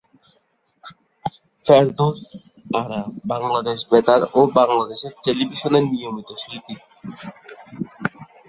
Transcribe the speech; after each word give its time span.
ফেরদৌস 1.65 2.21
আরা 2.75 3.01
বাংলাদেশ 3.25 3.79
বেতার 3.91 4.21
ও 4.33 4.41
বাংলাদেশ 4.57 5.01
টেলিভিশনের 5.23 5.83
নিয়মিত 5.91 6.29
শিল্পী। 6.41 6.75